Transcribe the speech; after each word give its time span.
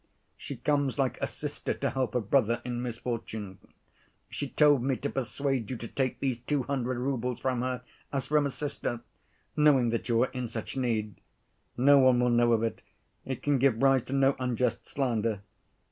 She 0.35 0.55
comes 0.55 0.97
like 0.97 1.21
a 1.21 1.27
sister 1.27 1.75
to 1.75 1.91
help 1.91 2.15
a 2.15 2.21
brother 2.21 2.59
in 2.65 2.81
misfortune.... 2.81 3.59
She 4.31 4.49
told 4.49 4.81
me 4.81 4.95
to 4.97 5.11
persuade 5.11 5.69
you 5.69 5.77
to 5.77 5.87
take 5.87 6.19
these 6.19 6.39
two 6.39 6.63
hundred 6.63 6.97
roubles 6.97 7.39
from 7.39 7.61
her, 7.61 7.83
as 8.11 8.25
from 8.25 8.47
a 8.47 8.49
sister, 8.49 9.01
knowing 9.55 9.91
that 9.91 10.09
you 10.09 10.23
are 10.23 10.31
in 10.31 10.47
such 10.47 10.75
need. 10.75 11.21
No 11.77 11.99
one 11.99 12.19
will 12.19 12.31
know 12.31 12.51
of 12.53 12.63
it, 12.63 12.81
it 13.25 13.43
can 13.43 13.59
give 13.59 13.83
rise 13.83 14.03
to 14.05 14.13
no 14.13 14.35
unjust 14.39 14.87
slander. 14.87 15.41